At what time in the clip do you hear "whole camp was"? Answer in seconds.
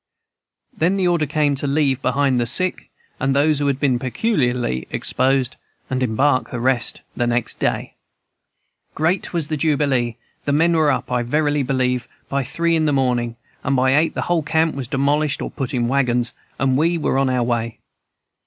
14.23-14.87